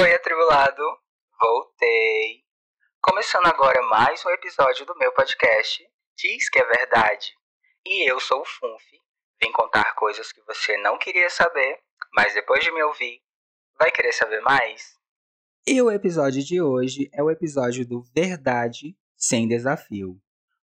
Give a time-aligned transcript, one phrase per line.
[0.00, 0.82] Oi, atribulado!
[1.40, 2.44] Voltei!
[3.02, 5.82] Começando agora mais um episódio do meu podcast
[6.16, 7.32] Diz que é Verdade.
[7.84, 8.84] E eu sou o Funf.
[9.42, 11.80] Vim contar coisas que você não queria saber,
[12.14, 13.20] mas depois de me ouvir,
[13.76, 14.94] vai querer saber mais?
[15.66, 20.16] E o episódio de hoje é o episódio do Verdade sem Desafio.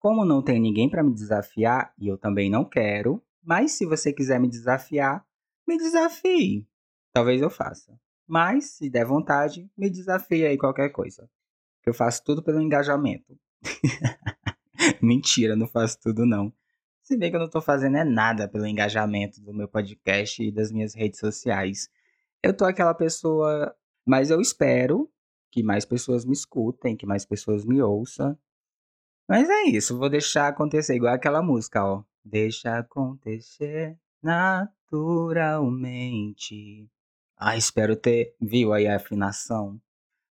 [0.00, 4.12] Como não tem ninguém para me desafiar e eu também não quero, mas se você
[4.12, 5.24] quiser me desafiar,
[5.64, 6.66] me desafie.
[7.12, 7.96] Talvez eu faça.
[8.26, 11.28] Mas, se der vontade, me desafie aí qualquer coisa.
[11.84, 13.38] Eu faço tudo pelo engajamento.
[15.02, 16.52] Mentira, não faço tudo não.
[17.02, 20.52] Se bem que eu não tô fazendo é nada pelo engajamento do meu podcast e
[20.52, 21.90] das minhas redes sociais.
[22.42, 23.74] Eu tô aquela pessoa,
[24.06, 25.10] mas eu espero
[25.50, 28.38] que mais pessoas me escutem, que mais pessoas me ouçam.
[29.28, 32.04] Mas é isso, vou deixar acontecer igual aquela música, ó.
[32.24, 36.88] Deixa acontecer naturalmente.
[37.44, 38.36] Ah, espero ter.
[38.40, 39.80] Viu aí a afinação?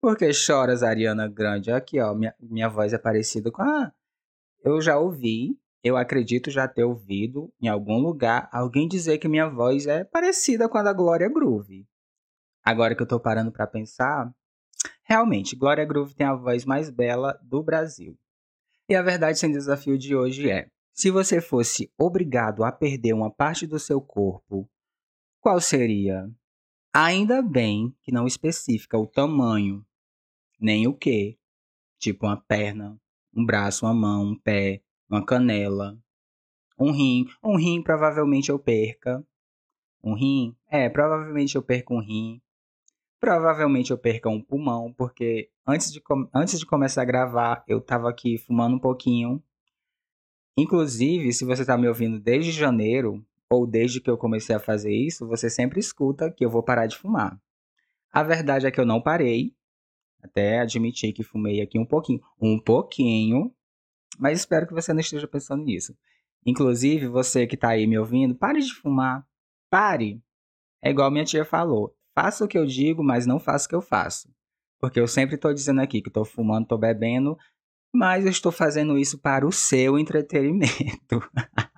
[0.01, 1.71] Por que choras, Ariana Grande?
[1.71, 3.61] Aqui, ó, minha, minha voz é parecida com.
[3.61, 3.93] Ah,
[4.65, 9.47] eu já ouvi, eu acredito já ter ouvido em algum lugar alguém dizer que minha
[9.47, 11.87] voz é parecida com a da Glória Groove.
[12.65, 14.35] Agora que eu tô parando para pensar,
[15.03, 18.19] realmente, Glória Groove tem a voz mais bela do Brasil.
[18.89, 23.31] E a verdade sem desafio de hoje é: se você fosse obrigado a perder uma
[23.31, 24.67] parte do seu corpo,
[25.39, 26.33] qual seria?
[26.97, 29.85] Ainda bem que não especifica o tamanho,
[30.61, 31.37] nem o que.
[31.99, 32.97] Tipo uma perna,
[33.35, 35.99] um braço, uma mão, um pé, uma canela,
[36.79, 37.27] um rim.
[37.43, 39.27] Um rim provavelmente eu perca.
[40.05, 40.57] Um rim?
[40.69, 42.41] É, provavelmente eu perco um rim.
[43.19, 46.01] Provavelmente eu perca um pulmão, porque antes de,
[46.33, 49.43] antes de começar a gravar, eu tava aqui fumando um pouquinho.
[50.57, 54.93] Inclusive, se você tá me ouvindo desde janeiro, ou desde que eu comecei a fazer
[54.93, 57.41] isso, você sempre escuta que eu vou parar de fumar.
[58.13, 59.55] A verdade é que eu não parei,
[60.23, 63.55] até admiti que fumei aqui um pouquinho, um pouquinho,
[64.19, 65.97] mas espero que você não esteja pensando nisso.
[66.47, 69.27] Inclusive, você que está aí me ouvindo, pare de fumar.
[69.71, 70.23] Pare.
[70.83, 71.95] É igual minha tia falou.
[72.15, 74.29] Faça o que eu digo, mas não faça o que eu faço.
[74.79, 77.37] Porque eu sempre estou dizendo aqui que estou fumando, estou bebendo,
[77.93, 81.23] mas eu estou fazendo isso para o seu entretenimento.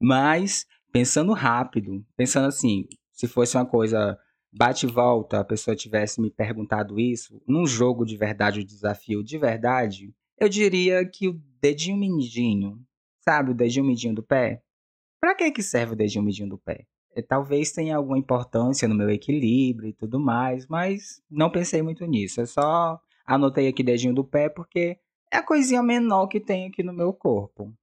[0.00, 4.18] Mas, pensando rápido, pensando assim, se fosse uma coisa
[4.52, 9.22] bate e volta, a pessoa tivesse me perguntado isso, num jogo de verdade, o desafio
[9.22, 12.80] de verdade, eu diria que o dedinho mindinho,
[13.20, 14.62] sabe o dedinho mindinho do pé?
[15.20, 16.86] Para que que serve o dedinho mindinho do pé?
[17.14, 22.04] É, talvez tenha alguma importância no meu equilíbrio e tudo mais, mas não pensei muito
[22.04, 22.40] nisso.
[22.40, 24.98] Eu só anotei aqui dedinho do pé porque
[25.32, 27.74] é a coisinha menor que tem aqui no meu corpo.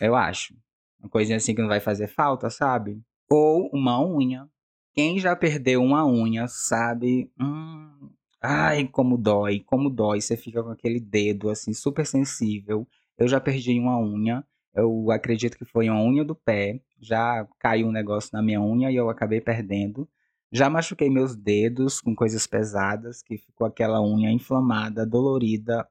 [0.00, 0.54] Eu acho.
[1.00, 3.00] Uma coisinha assim que não vai fazer falta, sabe?
[3.30, 4.48] Ou uma unha.
[4.94, 7.30] Quem já perdeu uma unha sabe.
[7.40, 8.10] Hum,
[8.42, 10.20] ai, como dói, como dói.
[10.20, 12.86] Você fica com aquele dedo assim, super sensível.
[13.16, 14.44] Eu já perdi uma unha.
[14.74, 16.80] Eu acredito que foi uma unha do pé.
[17.00, 20.08] Já caiu um negócio na minha unha e eu acabei perdendo.
[20.50, 25.86] Já machuquei meus dedos com coisas pesadas, que ficou aquela unha inflamada, dolorida.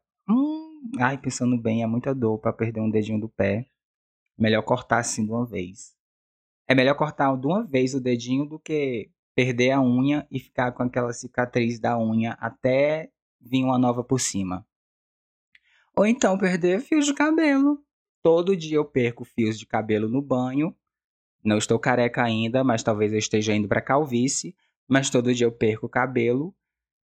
[0.99, 3.67] Ai, pensando bem, é muita dor para perder um dedinho do pé.
[4.37, 5.95] Melhor cortar assim de uma vez.
[6.67, 10.71] É melhor cortar de uma vez o dedinho do que perder a unha e ficar
[10.71, 14.65] com aquela cicatriz da unha até vir uma nova por cima.
[15.95, 17.83] Ou então perder fios de cabelo.
[18.21, 20.75] Todo dia eu perco fios de cabelo no banho.
[21.43, 24.55] Não estou careca ainda, mas talvez eu esteja indo para calvície.
[24.87, 26.53] Mas todo dia eu perco cabelo.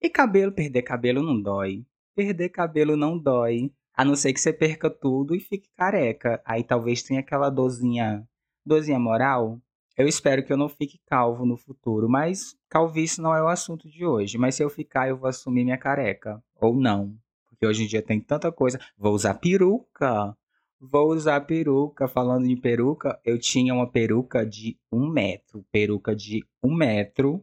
[0.01, 1.85] E cabelo, perder cabelo não dói.
[2.19, 3.71] Perder cabelo não dói.
[3.95, 6.41] A não ser que você perca tudo e fique careca.
[6.43, 8.27] Aí talvez tenha aquela dorzinha,
[8.65, 9.57] dorzinha moral.
[9.95, 13.89] Eu espero que eu não fique calvo no futuro, mas calvície não é o assunto
[13.89, 14.37] de hoje.
[14.37, 16.43] Mas se eu ficar, eu vou assumir minha careca.
[16.59, 17.15] Ou não.
[17.47, 18.81] Porque hoje em dia tem tanta coisa.
[18.97, 20.35] Vou usar peruca.
[20.77, 22.05] Vou usar peruca.
[22.05, 25.65] Falando em peruca, eu tinha uma peruca de um metro.
[25.71, 27.41] Peruca de um metro,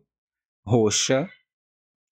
[0.66, 1.26] roxa,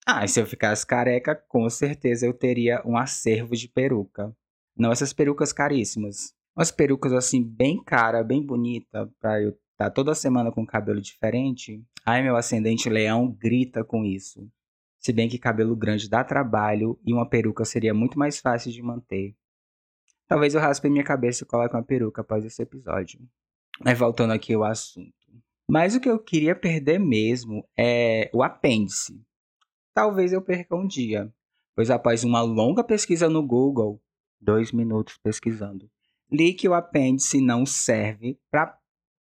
[0.07, 4.31] ah, e se eu ficasse careca, com certeza eu teria um acervo de peruca.
[4.77, 6.31] Não essas perucas caríssimas.
[6.55, 11.01] Umas perucas assim, bem cara, bem bonita, pra eu estar tá toda semana com cabelo
[11.01, 11.83] diferente.
[12.05, 14.47] Ai, meu ascendente leão grita com isso.
[14.99, 18.83] Se bem que cabelo grande dá trabalho e uma peruca seria muito mais fácil de
[18.83, 19.35] manter.
[20.27, 23.19] Talvez eu raspe minha cabeça e coloque uma peruca após esse episódio.
[23.83, 25.13] Mas voltando aqui ao assunto.
[25.67, 29.19] Mas o que eu queria perder mesmo é o apêndice
[29.95, 31.33] talvez eu perca um dia,
[31.73, 33.99] pois após uma longa pesquisa no Google,
[34.39, 35.89] dois minutos pesquisando,
[36.31, 38.77] li que o apêndice não serve para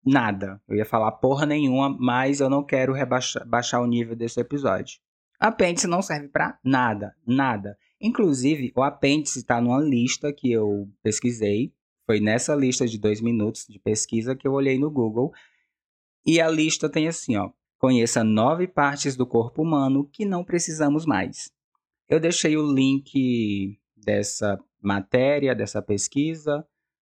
[0.05, 0.61] nada.
[0.67, 4.99] Eu ia falar porra nenhuma, mas eu não quero rebaixar, baixar o nível desse episódio.
[5.39, 7.77] Apêndice não serve para nada, nada.
[8.01, 11.73] Inclusive, o apêndice está numa lista que eu pesquisei.
[12.05, 15.31] Foi nessa lista de dois minutos de pesquisa que eu olhei no Google.
[16.25, 17.51] E a lista tem assim, ó.
[17.77, 21.51] Conheça nove partes do corpo humano que não precisamos mais.
[22.09, 26.65] Eu deixei o link dessa matéria, dessa pesquisa.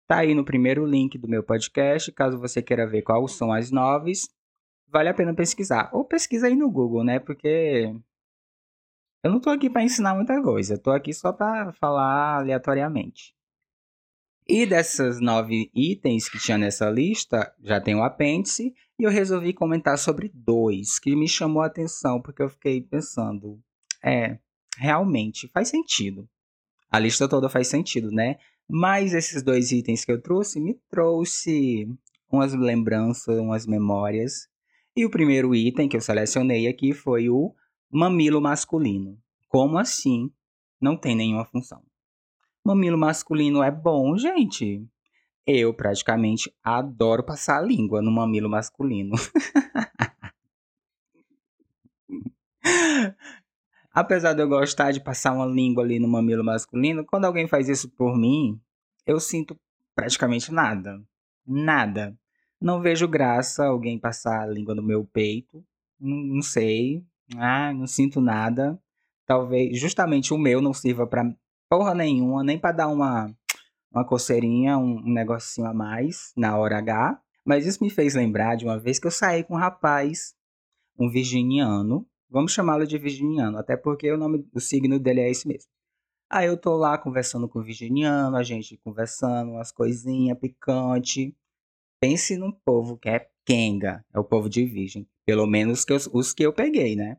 [0.08, 3.72] Tá aí no primeiro link do meu podcast, caso você queira ver quais são as
[3.72, 4.14] nove.
[4.88, 5.90] Vale a pena pesquisar.
[5.94, 7.20] Ou pesquisa aí no Google, né?
[7.20, 7.94] Porque
[9.26, 13.36] eu não tô aqui para ensinar muita coisa, eu tô aqui só para falar aleatoriamente.
[14.48, 19.54] E dessas nove itens que tinha nessa lista, já tem o apêndice, e eu resolvi
[19.54, 23.60] comentar sobre dois que me chamou a atenção, porque eu fiquei pensando,
[24.04, 24.40] é,
[24.78, 26.28] realmente faz sentido.
[26.90, 28.38] A lista toda faz sentido, né?
[28.68, 31.88] Mas esses dois itens que eu trouxe me trouxe
[32.32, 34.48] umas lembranças, umas memórias.
[34.96, 37.54] E o primeiro item que eu selecionei aqui foi o
[37.92, 39.18] Mamilo masculino.
[39.48, 40.32] Como assim
[40.82, 41.84] não tem nenhuma função?
[42.64, 44.84] Mamilo masculino é bom, gente.
[45.48, 49.16] Eu praticamente adoro passar a língua no mamilo masculino.
[53.94, 57.70] Apesar de eu gostar de passar uma língua ali no mamilo masculino, quando alguém faz
[57.70, 58.60] isso por mim,
[59.06, 59.56] eu sinto
[59.96, 61.00] praticamente nada.
[61.46, 62.18] Nada.
[62.60, 65.64] Não vejo graça alguém passar a língua no meu peito.
[66.00, 67.06] Não, não sei.
[67.38, 68.80] Ah, não sinto nada.
[69.26, 71.34] Talvez justamente o meu não sirva para
[71.70, 73.34] porra nenhuma, nem para dar uma
[73.96, 77.22] uma coceirinha, um, um negocinho a mais na hora H.
[77.46, 80.36] Mas isso me fez lembrar de uma vez que eu saí com um rapaz,
[81.00, 82.06] um virginiano.
[82.30, 85.70] Vamos chamá-lo de virginiano, até porque o nome, o signo dele é esse mesmo.
[86.30, 91.34] Aí eu tô lá conversando com o virginiano, a gente conversando, umas coisinhas picante.
[92.02, 95.08] Pense num povo que é Kenga, é o povo de virgem.
[95.26, 97.18] Pelo menos que os, os que eu peguei, né?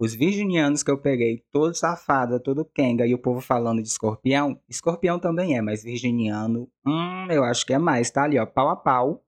[0.00, 4.58] Os virginianos que eu peguei, todo safado, todo Kenga, e o povo falando de escorpião.
[4.66, 8.70] Escorpião também é, mas virginiano, hum, eu acho que é mais, tá ali, ó, pau
[8.70, 9.22] a pau.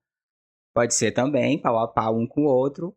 [0.74, 2.96] Pode ser também, pau a pau um com o outro.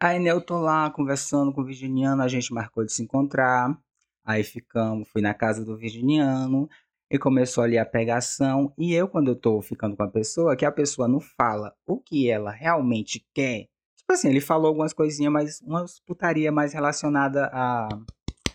[0.00, 3.78] Aí né, eu tô lá conversando com o virginiano, a gente marcou de se encontrar.
[4.24, 6.68] Aí ficamos, fui na casa do virginiano
[7.08, 8.72] e começou ali a pegação.
[8.76, 11.96] E eu, quando eu tô ficando com a pessoa, que a pessoa não fala o
[11.96, 13.68] que ela realmente quer.
[14.04, 17.88] Tipo assim, ele falou algumas coisinhas, mas umas putaria mais relacionada à,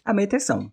[0.06, 0.72] à meditação.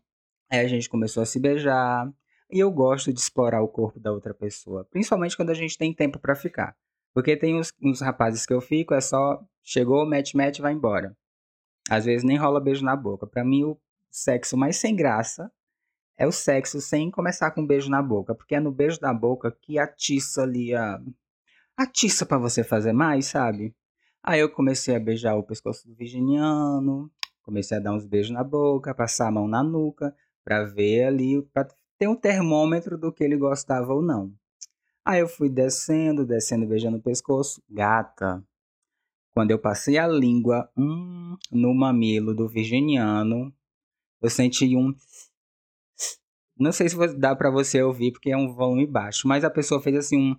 [0.52, 2.12] Aí a gente começou a se beijar.
[2.50, 5.94] E eu gosto de explorar o corpo da outra pessoa, principalmente quando a gente tem
[5.94, 6.76] tempo para ficar.
[7.14, 11.17] Porque tem uns, uns rapazes que eu fico, é só chegou, mete, mete, vai embora.
[11.88, 13.26] Às vezes nem rola beijo na boca.
[13.26, 13.81] Para mim, o
[14.11, 15.50] sexo mais sem graça
[16.19, 19.14] é o sexo sem começar com um beijo na boca, porque é no beijo na
[19.14, 21.00] boca que atiça ali a
[21.76, 23.75] atiça para você fazer mais, sabe?
[24.28, 27.08] Aí eu comecei a beijar o pescoço do virginiano,
[27.43, 30.12] comecei a dar uns beijos na boca, passar a mão na nuca,
[30.44, 34.34] para ver ali, para ter um termômetro do que ele gostava ou não.
[35.05, 37.62] Aí eu fui descendo, descendo, beijando o pescoço.
[37.70, 38.44] Gata,
[39.32, 43.55] quando eu passei a língua hum, no mamilo do virginiano,
[44.20, 44.93] eu senti um.
[46.58, 49.81] Não sei se dá para você ouvir porque é um volume baixo, mas a pessoa
[49.81, 50.37] fez assim um.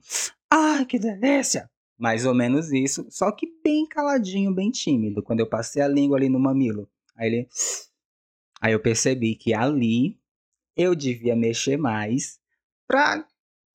[0.51, 1.69] Ah, que delícia!
[1.97, 5.23] Mais ou menos isso, só que bem caladinho, bem tímido.
[5.23, 7.49] Quando eu passei a língua ali no mamilo, aí ele.
[8.59, 10.19] Aí eu percebi que ali
[10.75, 12.39] eu devia mexer mais
[12.87, 13.23] pra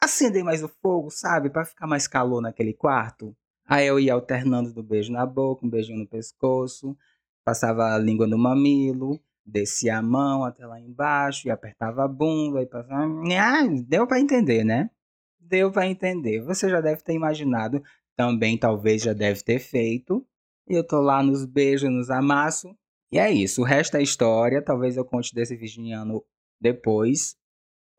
[0.03, 1.51] acender mais o fogo, sabe?
[1.51, 3.33] Para ficar mais calor naquele quarto.
[3.65, 6.97] Aí eu ia alternando do beijo na boca, um beijinho no pescoço,
[7.45, 12.61] passava a língua no mamilo, descia a mão até lá embaixo e apertava a bunda
[12.61, 13.05] e passava.
[13.39, 14.91] Ah, deu para entender, né?
[15.39, 16.41] Deu para entender.
[16.43, 17.83] Você já deve ter imaginado,
[18.17, 20.27] também talvez já deve ter feito.
[20.69, 22.73] E eu tô lá nos beijos, nos amassos.
[23.11, 23.63] E é isso.
[23.63, 24.63] O resto é história.
[24.63, 26.25] Talvez eu conte desse virginiano
[26.61, 27.37] depois.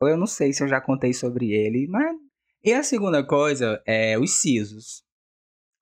[0.01, 2.15] Ou eu não sei se eu já contei sobre ele, mas.
[2.63, 5.03] E a segunda coisa é os sisos.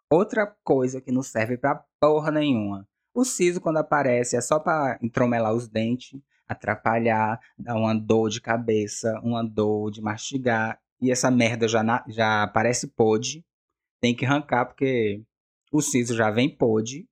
[0.09, 2.87] Outra coisa que não serve pra porra nenhuma.
[3.13, 8.41] O siso, quando aparece, é só para entromelar os dentes, atrapalhar, dar uma dor de
[8.41, 10.79] cabeça, uma dor de mastigar.
[10.99, 13.45] E essa merda já, na, já parece pode.
[14.01, 15.23] Tem que arrancar, porque
[15.71, 17.07] o siso já vem pode.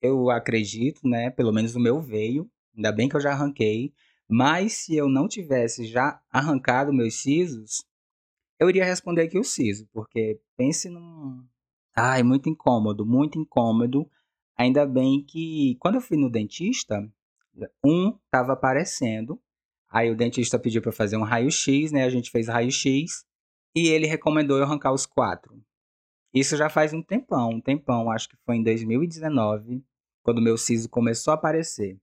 [0.00, 1.30] Eu acredito, né?
[1.30, 2.50] Pelo menos o meu veio.
[2.76, 3.92] Ainda bem que eu já arranquei.
[4.28, 7.84] Mas se eu não tivesse já arrancado meus sisos,
[8.58, 11.44] eu iria responder que o siso, porque pense num.
[11.94, 14.10] Ai, muito incômodo, muito incômodo
[14.56, 17.08] Ainda bem que quando eu fui no dentista,
[17.84, 19.40] um estava aparecendo.
[19.88, 22.04] Aí o dentista pediu para fazer um raio-x, né?
[22.04, 23.24] A gente fez raio-x
[23.74, 25.60] e ele recomendou eu arrancar os quatro.
[26.34, 29.84] Isso já faz um tempão, um tempão, acho que foi em 2019,
[30.20, 31.96] quando meu siso começou a aparecer.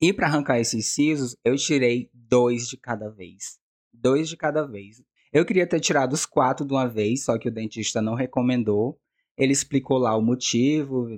[0.00, 3.60] E para arrancar esses sisos, eu tirei dois de cada vez.
[3.92, 5.00] Dois de cada vez.
[5.32, 8.98] Eu queria ter tirado os quatro de uma vez, só que o dentista não recomendou.
[9.36, 11.08] Ele explicou lá o motivo,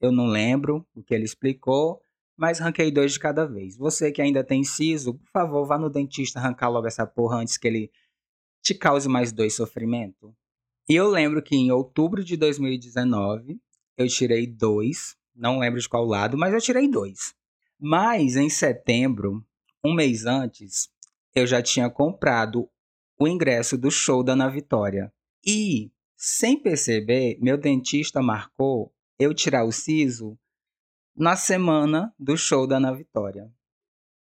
[0.00, 2.00] eu não lembro o que ele explicou,
[2.34, 3.76] mas ranquei dois de cada vez.
[3.76, 7.58] Você que ainda tem siso, por favor, vá no dentista arrancar logo essa porra antes
[7.58, 7.90] que ele
[8.62, 10.34] te cause mais dois sofrimento.
[10.92, 13.58] E eu lembro que em outubro de 2019
[13.96, 17.34] eu tirei dois, não lembro de qual lado, mas eu tirei dois.
[17.80, 19.42] Mas em setembro,
[19.82, 20.90] um mês antes,
[21.34, 22.68] eu já tinha comprado
[23.18, 25.10] o ingresso do show da Ana Vitória.
[25.42, 30.38] E, sem perceber, meu dentista marcou eu tirar o siso
[31.16, 33.50] na semana do show da Ana Vitória.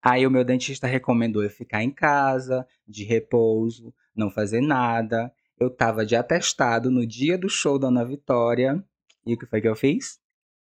[0.01, 5.35] Aí o meu dentista recomendou eu ficar em casa, de repouso, não fazer nada.
[5.61, 8.83] Eu tava de atestado no dia do show da Ana Vitória.
[9.27, 10.19] E o que foi que eu fiz?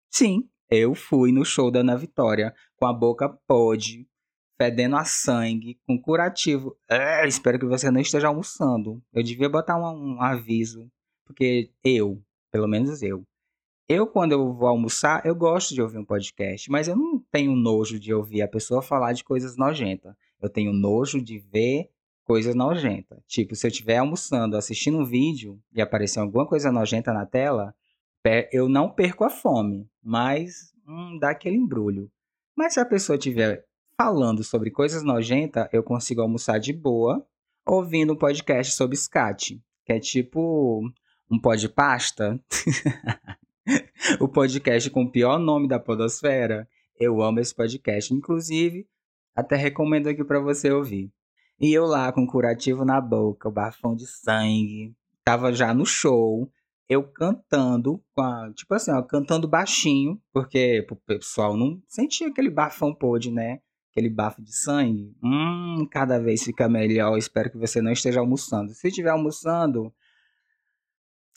[0.10, 4.05] Sim, eu fui no show da Ana Vitória com a boca podre,
[4.57, 6.77] fedendo a sangue, com curativo.
[6.89, 9.01] É, espero que você não esteja almoçando.
[9.13, 10.91] Eu devia botar um, um aviso,
[11.25, 12.21] porque eu,
[12.51, 13.25] pelo menos eu,
[13.88, 17.55] eu, quando eu vou almoçar, eu gosto de ouvir um podcast, mas eu não tenho
[17.55, 20.13] nojo de ouvir a pessoa falar de coisas nojentas.
[20.41, 21.89] Eu tenho nojo de ver
[22.24, 23.20] coisas nojentas.
[23.28, 27.74] Tipo, se eu estiver almoçando, assistindo um vídeo e aparecer alguma coisa nojenta na tela,
[28.51, 32.12] eu não perco a fome, mas hum, dá aquele embrulho.
[32.56, 33.66] Mas se a pessoa estiver
[33.98, 37.25] falando sobre coisas nojentas, eu consigo almoçar de boa,
[37.66, 40.82] ouvindo um podcast sobre scat, que é tipo
[41.30, 42.40] um pó de pasta.
[44.20, 46.68] o podcast com o pior nome da podosfera.
[47.00, 48.88] Eu amo esse podcast, inclusive,
[49.36, 51.12] até recomendo aqui para você ouvir.
[51.62, 56.51] E eu lá com curativo na boca, o bafão de sangue, tava já no show,
[56.89, 62.50] eu cantando, com a, tipo assim, ó, cantando baixinho, porque o pessoal não sentia aquele
[62.50, 63.60] bafão podre, né?
[63.91, 65.15] Aquele bafo de sangue.
[65.24, 67.15] Hum, cada vez fica melhor.
[67.15, 68.74] Espero que você não esteja almoçando.
[68.74, 69.94] Se estiver almoçando,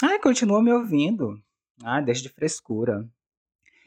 [0.03, 1.39] ai, continua me ouvindo.
[1.83, 3.07] Ah, deixa de frescura.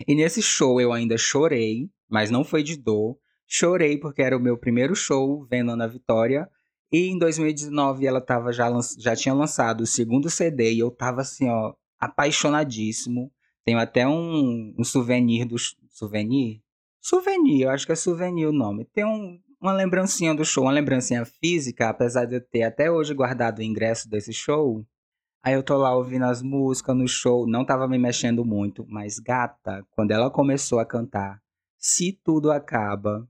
[0.08, 3.18] E nesse show eu ainda chorei, mas não foi de dor.
[3.48, 6.50] Chorei porque era o meu primeiro show vendo Ana Vitória.
[6.92, 11.22] E em 2019 ela tava já, já tinha lançado o segundo CD e eu tava
[11.22, 13.32] assim, ó, apaixonadíssimo.
[13.66, 15.56] Tenho até um, um souvenir do.
[15.90, 16.62] Souvenir?
[17.02, 18.86] Souvenir, eu acho que é souvenir o nome.
[18.86, 23.14] Tem um, uma lembrancinha do show, uma lembrancinha física, apesar de eu ter até hoje
[23.14, 24.86] guardado o ingresso desse show.
[25.44, 29.20] Aí eu tô lá ouvindo as músicas no show, não tava me mexendo muito, mas
[29.20, 31.42] gata, quando ela começou a cantar
[31.78, 33.28] Se Tudo Acaba,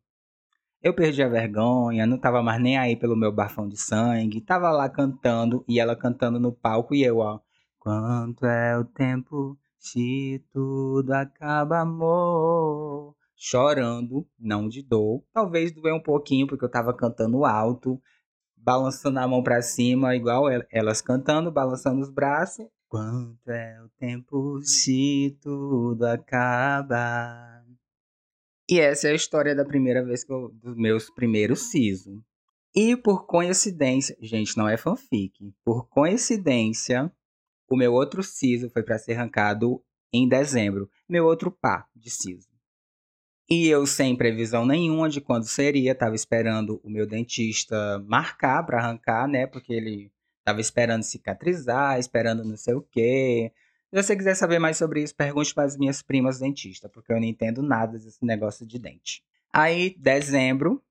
[0.81, 4.69] eu perdi a vergonha, não tava mais nem aí pelo meu bafão de sangue, tava
[4.71, 7.39] lá cantando e ela cantando no palco e eu, ó.
[7.79, 13.15] Quanto é o tempo se tudo acaba, amor?
[13.35, 15.23] Chorando, não de dor.
[15.31, 18.01] Talvez doer um pouquinho porque eu tava cantando alto,
[18.55, 22.65] balançando a mão para cima, igual elas cantando, balançando os braços.
[22.89, 27.63] Quanto é o tempo se tudo acaba?
[28.69, 32.21] E essa é a história da primeira vez que eu, dos meus primeiros siso.
[32.75, 35.53] E por coincidência, gente, não é fanfic.
[35.63, 37.11] Por coincidência,
[37.69, 39.81] o meu outro siso foi para ser arrancado
[40.11, 40.89] em dezembro.
[41.07, 42.47] Meu outro pá de siso.
[43.49, 48.79] E eu, sem previsão nenhuma de quando seria, estava esperando o meu dentista marcar para
[48.79, 49.47] arrancar, né?
[49.47, 53.53] Porque ele estava esperando cicatrizar, esperando não sei o quê.
[53.89, 57.17] Se você quiser saber mais sobre isso, pergunte para as minhas primas dentistas, porque eu
[57.17, 59.23] não entendo nada desse negócio de dente.
[59.51, 60.83] Aí, dezembro,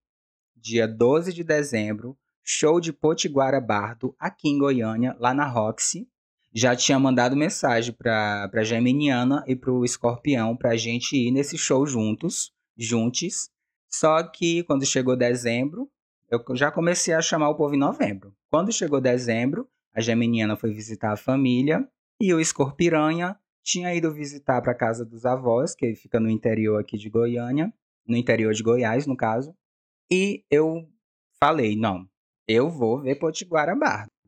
[0.54, 6.08] dia 12 de dezembro, show de Potiguara Bardo, aqui em Goiânia, lá na Roxy.
[6.54, 11.30] Já tinha mandado mensagem para a Geminiana e para o Escorpião para a gente ir
[11.30, 13.50] nesse show juntos juntos.
[13.88, 15.90] Só que quando chegou dezembro,
[16.30, 18.34] eu já comecei a chamar o povo em novembro.
[18.50, 21.88] Quando chegou dezembro, a Geminiana foi visitar a família
[22.20, 26.96] e o Escorpiranha tinha ido visitar para casa dos avós, que fica no interior aqui
[26.96, 27.72] de Goiânia,
[28.06, 29.54] no interior de Goiás, no caso.
[30.10, 30.88] E eu
[31.40, 32.08] falei, não,
[32.46, 33.74] eu vou ver Potiguara.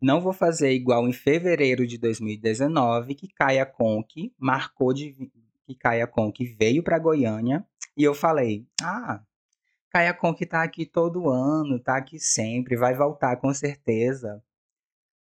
[0.00, 5.14] Não vou fazer igual em fevereiro de 2019, que Caia Conk marcou de
[5.64, 7.64] que Caia Conk veio para Goiânia
[7.97, 9.21] e eu falei: ah,
[9.90, 14.42] Caia Conk tá aqui todo ano, tá aqui sempre, vai voltar com certeza.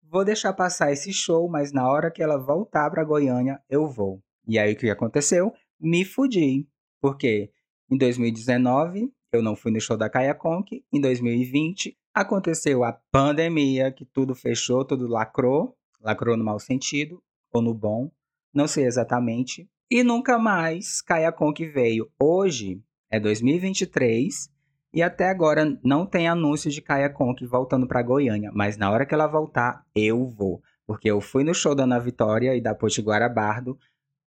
[0.08, 4.22] Vou deixar passar esse show, mas na hora que ela voltar para Goiânia, eu vou.
[4.46, 5.52] E aí o que aconteceu?
[5.80, 6.66] Me fudi.
[7.00, 7.50] Porque
[7.90, 13.92] em 2019 eu não fui no show da Caia Conk, em 2020 aconteceu a pandemia,
[13.92, 17.22] que tudo fechou, tudo lacrou, lacrou no mau sentido.
[17.52, 18.10] ou no bom,
[18.52, 19.68] não sei exatamente.
[19.90, 22.10] E nunca mais Kaia Conk veio.
[22.18, 24.50] Hoje é 2023
[24.96, 29.04] e até agora não tem anúncio de Kaia Conk voltando para Goiânia, mas na hora
[29.04, 30.62] que ela voltar, eu vou.
[30.86, 33.78] Porque eu fui no show da Ana Vitória e da Potiguara Bardo,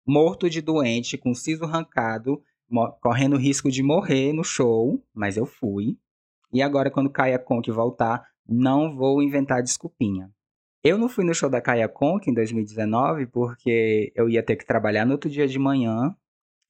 [0.07, 2.43] morto de doente, com siso arrancado,
[3.03, 5.99] correndo risco de morrer no show, mas eu fui.
[6.51, 10.31] E agora, quando Kaia Conk voltar, não vou inventar desculpinha.
[10.83, 14.65] Eu não fui no show da Kaia Conk em 2019 porque eu ia ter que
[14.65, 16.17] trabalhar no outro dia de manhã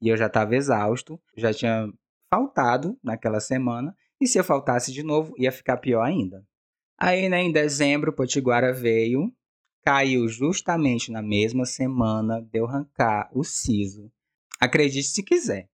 [0.02, 1.88] e eu já estava exausto, já tinha
[2.35, 6.45] faltado naquela semana, e se eu faltasse de novo, ia ficar pior ainda.
[6.99, 9.33] Aí, né, em dezembro, Potiguara veio,
[9.83, 14.11] caiu justamente na mesma semana de eu arrancar o siso.
[14.61, 15.69] Acredite se quiser,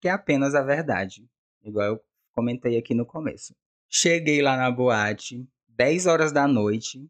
[0.00, 1.28] que é apenas a verdade,
[1.62, 2.00] igual eu
[2.32, 3.54] comentei aqui no começo.
[3.88, 7.08] Cheguei lá na boate, 10 horas da noite,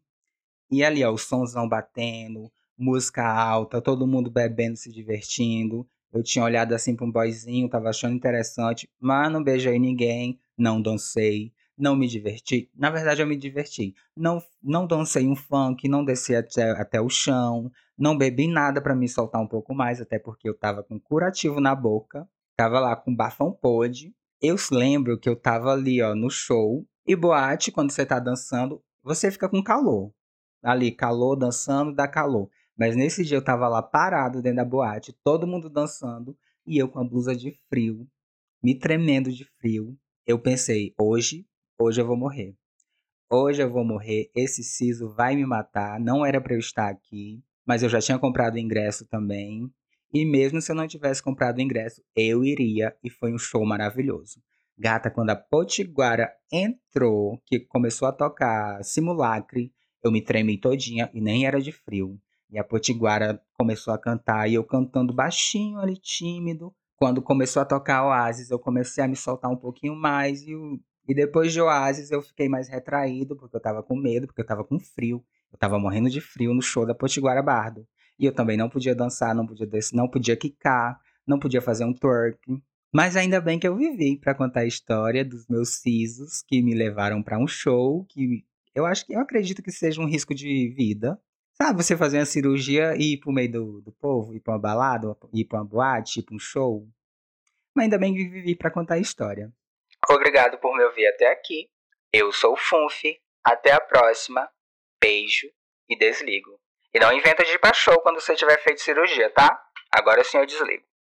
[0.69, 5.87] e ali, ó, o somzão batendo, música alta, todo mundo bebendo, se divertindo.
[6.11, 10.81] Eu tinha olhado assim para um boyzinho, tava achando interessante, mas não beijei ninguém, não
[10.81, 12.69] dancei, não me diverti.
[12.75, 13.95] Na verdade, eu me diverti.
[14.15, 18.95] Não, não dancei um funk, não desci até, até o chão, não bebi nada para
[18.95, 22.95] me soltar um pouco mais, até porque eu tava com curativo na boca, tava lá
[22.95, 24.13] com bafão pôde.
[24.41, 26.85] Eu lembro que eu tava ali, ó, no show.
[27.05, 30.11] E boate, quando você tá dançando, você fica com calor.
[30.61, 32.49] Ali, calor, dançando, dá calor.
[32.79, 36.87] Mas nesse dia eu tava lá parado dentro da boate, todo mundo dançando e eu
[36.87, 38.07] com a blusa de frio,
[38.63, 39.97] me tremendo de frio.
[40.25, 41.45] Eu pensei, hoje,
[41.77, 42.55] hoje eu vou morrer.
[43.29, 47.43] Hoje eu vou morrer, esse siso vai me matar, não era para eu estar aqui,
[47.67, 49.69] mas eu já tinha comprado o ingresso também.
[50.13, 53.65] E mesmo se eu não tivesse comprado o ingresso, eu iria e foi um show
[53.65, 54.41] maravilhoso.
[54.77, 61.19] Gata, quando a Potiguara entrou, que começou a tocar Simulacre, eu me tremi todinha e
[61.19, 62.17] nem era de frio.
[62.49, 66.73] E a Potiguara começou a cantar e eu cantando baixinho ali, tímido.
[66.95, 70.41] Quando começou a tocar Oasis, eu comecei a me soltar um pouquinho mais.
[70.41, 70.53] E,
[71.07, 74.45] e depois de Oasis, eu fiquei mais retraído, porque eu tava com medo, porque eu
[74.45, 75.23] tava com frio.
[75.51, 77.87] Eu tava morrendo de frio no show da Potiguara Bardo.
[78.17, 81.93] E eu também não podia dançar, não podia não podia quicar, não podia fazer um
[81.93, 82.39] twerk.
[82.91, 86.73] Mas ainda bem que eu vivi para contar a história dos meus sisos que me
[86.73, 90.73] levaram para um show que eu acho que eu acredito que seja um risco de
[90.75, 91.19] vida,
[91.61, 94.59] Sabe, você fazer uma cirurgia e ir pro meio do, do povo, ir pra uma
[94.59, 96.87] balada, ir pra uma boate, ir pra um show.
[97.75, 99.51] Mas ainda bem que vivi pra contar a história.
[100.09, 101.69] Obrigado por me ouvir até aqui.
[102.13, 103.03] Eu sou o Funf.
[103.43, 104.49] Até a próxima.
[105.01, 105.47] Beijo
[105.89, 106.59] e desligo.
[106.93, 109.61] E não inventa de ir pra show quando você tiver feito cirurgia, tá?
[109.91, 110.83] Agora sim eu desligo.